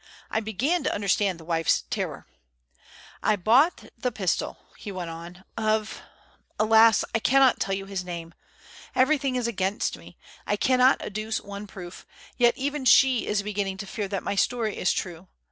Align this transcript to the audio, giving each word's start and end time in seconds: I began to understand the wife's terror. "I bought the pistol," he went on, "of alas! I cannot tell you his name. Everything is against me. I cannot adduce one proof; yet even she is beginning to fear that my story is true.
I 0.31 0.39
began 0.39 0.83
to 0.83 0.95
understand 0.95 1.39
the 1.39 1.45
wife's 1.45 1.83
terror. 1.91 2.25
"I 3.21 3.35
bought 3.35 3.87
the 3.95 4.11
pistol," 4.11 4.57
he 4.75 4.91
went 4.91 5.11
on, 5.11 5.43
"of 5.55 6.01
alas! 6.59 7.05
I 7.13 7.19
cannot 7.19 7.59
tell 7.59 7.75
you 7.75 7.85
his 7.85 8.03
name. 8.03 8.33
Everything 8.95 9.35
is 9.35 9.45
against 9.45 9.97
me. 9.99 10.17
I 10.47 10.55
cannot 10.55 11.01
adduce 11.03 11.39
one 11.39 11.67
proof; 11.67 12.07
yet 12.35 12.57
even 12.57 12.83
she 12.83 13.27
is 13.27 13.43
beginning 13.43 13.77
to 13.77 13.85
fear 13.85 14.07
that 14.07 14.23
my 14.23 14.33
story 14.33 14.75
is 14.75 14.91
true. 14.91 15.27